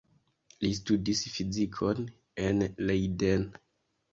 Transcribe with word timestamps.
Li 0.63 0.71
studis 0.77 1.21
fizikon 1.35 2.01
en 2.47 2.67
Leiden. 2.89 3.47